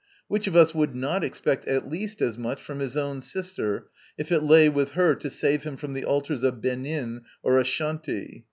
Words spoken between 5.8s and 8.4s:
the altars of Benin or Ashanti?